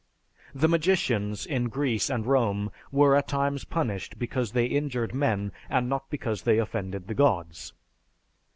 The 0.55 0.67
magicians, 0.67 1.45
in 1.45 1.69
Greece 1.69 2.09
and 2.09 2.25
Rome, 2.25 2.71
were 2.91 3.15
at 3.15 3.27
times 3.27 3.65
punished 3.65 4.17
because 4.17 4.53
they 4.53 4.65
injured 4.65 5.13
men 5.13 5.51
and 5.69 5.87
not 5.87 6.09
because 6.09 6.41
they 6.41 6.57
offended 6.57 7.05
the 7.07 7.13
gods. 7.13 7.73